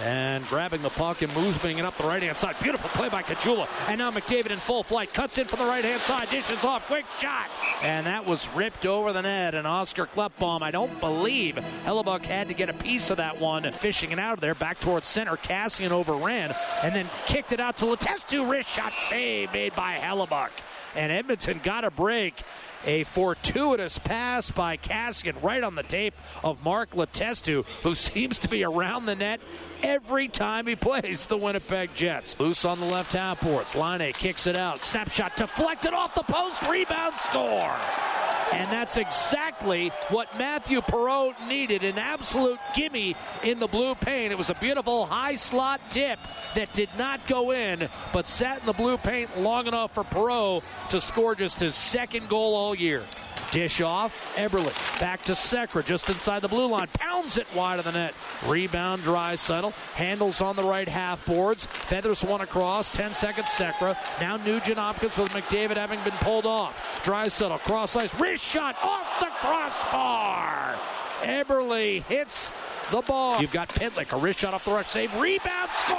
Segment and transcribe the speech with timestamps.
[0.00, 2.56] and grabbing the puck and moving it up the right hand side.
[2.60, 3.68] Beautiful play by Caggiula.
[3.88, 5.12] And now McDavid in full flight.
[5.12, 6.28] Cuts in from the right hand side.
[6.30, 6.86] Dishes off.
[6.86, 7.48] Quick shot.
[7.82, 9.54] And that was ripped over the net.
[9.54, 13.70] And Oscar Klefbom, I don't believe Hellebuyck had to get a piece of that one.
[13.72, 14.54] Fishing it out of there.
[14.54, 15.36] Back towards center.
[15.36, 16.54] Kassian overran.
[16.82, 18.50] And then kicked it out to Letestu.
[18.50, 20.50] Wrist shot save made by Hellebuyck.
[20.94, 22.42] And Edmonton got a break.
[22.86, 28.48] A fortuitous pass by Kassian right on the tape of Mark Letestu, who seems to
[28.48, 29.40] be around the net
[29.82, 32.38] every time he plays the Winnipeg Jets.
[32.38, 33.74] Loose on the left half boards.
[33.74, 34.84] Line kicks it out.
[34.84, 36.60] Snapshot deflected off the post.
[36.68, 37.74] Rebound score.
[38.54, 44.30] And that's exactly what Matthew Perreault needed an absolute gimme in the blue paint.
[44.30, 46.20] It was a beautiful high slot tip
[46.54, 50.62] that did not go in, but sat in the blue paint long enough for Perreault
[50.90, 53.02] to score just his second goal all year.
[53.54, 54.34] Dish off.
[54.34, 56.88] Eberle back to Sekera just inside the blue line.
[56.98, 58.12] Pounds it wide of the net.
[58.48, 59.72] Rebound Draisaitl.
[59.94, 61.66] Handles on the right half boards.
[61.66, 62.90] Feathers one across.
[62.90, 63.96] 10 seconds Sekera.
[64.20, 67.00] Now Nugent Hopkins with McDavid having been pulled off.
[67.04, 68.12] Draisaitl cross ice.
[68.18, 70.74] Wrist shot off the crossbar.
[71.22, 72.50] Eberle hits
[72.90, 73.40] the ball.
[73.40, 74.12] You've got Pitlick.
[74.12, 75.14] A wrist shot off the rush save.
[75.14, 75.96] Rebound score.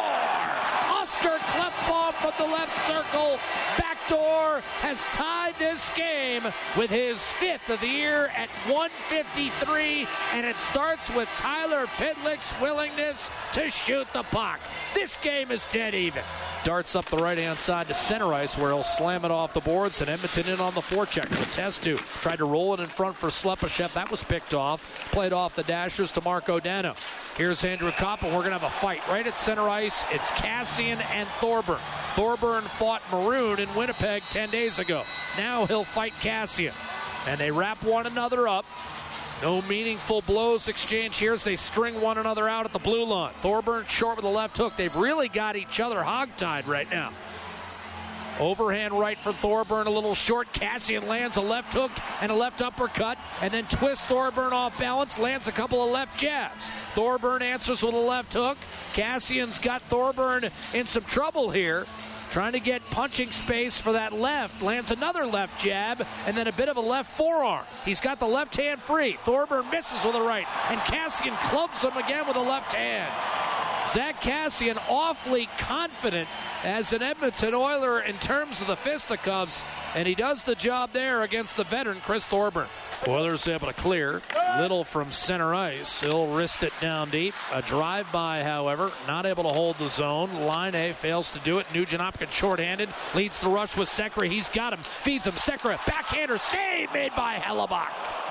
[0.92, 3.40] Oscar Klefbom from the left circle.
[3.78, 6.44] Backdoor has tied this game
[6.78, 13.30] with his fifth of the year at 153, and it starts with Tyler Pitlick's willingness
[13.54, 14.60] to shoot the puck.
[14.94, 16.24] This game is dead even.
[16.64, 19.60] Darts up the right hand side to center ice where he'll slam it off the
[19.60, 21.28] boards, and Edmonton in on the forecheck.
[21.28, 23.94] Letestu tried to roll it in front for Slepyshev.
[23.94, 24.84] That was picked off.
[25.12, 26.96] Played off the dashers to Marco Dano.
[27.38, 30.04] Here's Andrew Copp, and we're going to have a fight right at center ice.
[30.12, 31.80] It's Kassian and Thorburn.
[32.16, 35.04] Thorburn fought Maroon in Winnipeg 10 days ago.
[35.38, 36.74] Now he'll fight Kassian.
[37.28, 38.66] And they wrap one another up.
[39.42, 43.34] No meaningful blows exchanged here as they string one another out at the blue line.
[43.42, 44.78] Thorburn short with a left hook.
[44.78, 47.12] They've really got each other hogtied right now.
[48.40, 50.52] Overhand right from Thorburn, a little short.
[50.54, 51.92] Kassian lands a left hook
[52.22, 56.20] and a left uppercut, and then twists Thorburn off balance, lands a couple of left
[56.20, 56.70] jabs.
[56.94, 58.58] Thorburn answers with a left hook.
[58.94, 61.86] Kassian's got Thorburn in some trouble here.
[62.32, 64.62] Trying to get punching space for that left.
[64.62, 67.64] Lands another left jab and then a bit of a left forearm.
[67.86, 69.14] He's got the left hand free.
[69.24, 70.46] Thorburn misses with a right.
[70.70, 73.14] And Kassian clubs him again with a left hand.
[73.90, 76.28] Zack Kassian awfully confident
[76.64, 79.64] as an Edmonton Oiler in terms of the fisticuffs,
[79.94, 82.68] and he does the job there against the veteran Chris Thorburn.
[83.08, 84.22] Oilers able to clear.
[84.58, 86.02] Little from center ice.
[86.02, 87.36] He'll wrist it down deep.
[87.54, 90.46] A drive by, however, not able to hold the zone.
[90.46, 91.68] Line A fails to do it.
[91.74, 92.90] Nugent Hopkins shorthanded.
[93.14, 94.28] Leads the rush with Sekera.
[94.30, 94.80] He's got him.
[94.80, 95.34] Feeds him.
[95.34, 95.78] Sekera.
[95.86, 96.40] Backhander.
[96.40, 98.25] Save made by Hellebuyck.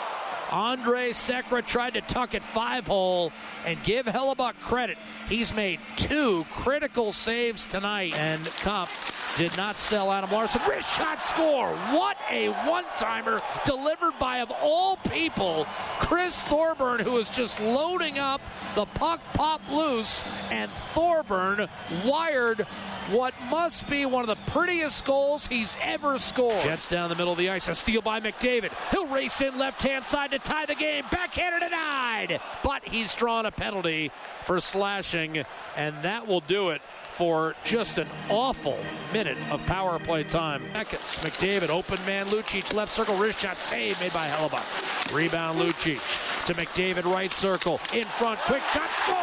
[0.51, 3.33] Andre Sekera tried to tuck it five hole
[3.65, 4.99] and give Hellebuyck credit.
[5.29, 8.89] He's made two critical saves tonight, and Copp
[9.37, 10.63] did not sell Adam Larsson.
[10.69, 11.71] Wrist shot score.
[11.91, 15.67] What a one timer delivered by, of all people,
[16.01, 18.41] Chris Thorburn, who is just loading up.
[18.75, 21.69] The puck popped loose, and Thorburn
[22.05, 22.67] wired
[23.11, 26.63] what must be one of the prettiest goals he's ever scored.
[26.63, 27.69] Jets down the middle of the ice.
[27.69, 28.73] A steal by McDavid.
[28.93, 31.05] He'll race in left hand side to tie the game.
[31.11, 32.41] Backhander denied.
[32.63, 34.11] But he's drawn a penalty
[34.47, 35.45] for slashing,
[35.77, 36.81] and that will do it
[37.15, 38.77] for just an awful
[39.13, 40.63] minute of power play time.
[40.73, 41.19] Seconds.
[41.19, 45.15] McDavid, open man, Lucic, left circle, wrist shot, save made by Hellebuyck.
[45.15, 46.01] Rebound, Lucic
[46.47, 49.15] to McDavid, right circle, in front, quick shot, score!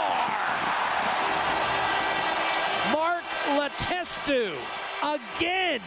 [2.93, 3.23] Mark
[3.59, 4.55] Letestu
[5.03, 5.81] again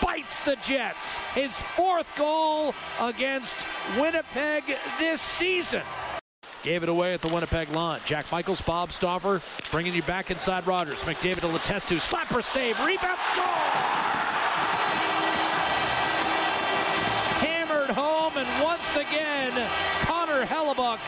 [0.00, 1.18] bites the Jets.
[1.34, 3.66] His fourth goal against
[3.98, 4.64] Winnipeg
[4.98, 5.82] this season.
[6.66, 8.00] Gave it away at the Winnipeg line.
[8.06, 9.40] Jack Michaels, Bob Stauffer
[9.70, 11.04] bringing you back inside Rogers.
[11.04, 11.98] McDavid to Letestu.
[11.98, 12.76] Slapper save.
[12.84, 13.44] Rebound score!
[17.38, 19.52] Hammered home, and once again,
[20.00, 20.98] Connor Hellebuyck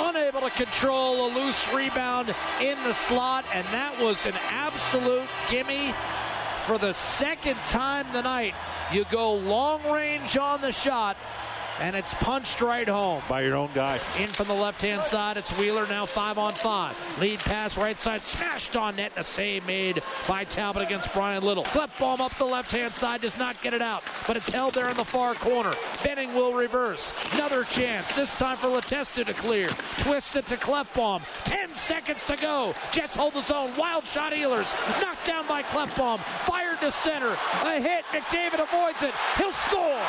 [0.00, 5.94] unable to control a loose rebound in the slot, and that was an absolute gimme
[6.66, 8.54] for the second time tonight.
[8.92, 11.16] You go long range on the shot,
[11.80, 13.22] and it's punched right home.
[13.28, 14.00] By your own guy.
[14.18, 16.96] In from the left hand side, it's Wheeler now five on five.
[17.20, 21.42] Lead pass right side, smashed on net, and a save made by Talbot against Bryan
[21.42, 21.64] Little.
[21.64, 24.88] Klefbom up the left hand side, does not get it out, but it's held there
[24.88, 25.74] in the far corner.
[26.02, 27.12] Benning will reverse.
[27.32, 29.68] Another chance, this time for Letestu to clear.
[29.98, 31.22] Twists it to Klefbom.
[31.44, 32.74] Ten seconds to go.
[32.92, 33.70] Jets hold the zone.
[33.76, 34.74] Wild shot Ehlers.
[35.00, 36.20] Knocked down by Klefbom.
[36.46, 37.36] Fired to center.
[37.64, 38.04] A hit.
[38.12, 39.12] McDavid avoids it.
[39.36, 40.00] He'll score.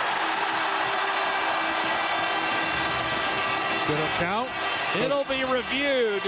[3.87, 4.49] Good count.
[4.97, 6.21] It'll be reviewed.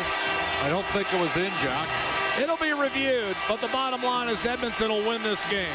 [0.61, 1.87] I don't think it was in, John.
[2.39, 5.73] It'll be reviewed, but the bottom line is Edmonton will win this game.